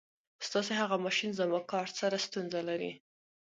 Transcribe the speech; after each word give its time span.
ستاسې 0.47 0.73
هغه 0.81 0.95
ماشین 1.05 1.31
زما 1.39 1.59
کارټ 1.71 1.93
سره 2.01 2.23
ستونزه 2.25 2.59
لري. 2.69 2.91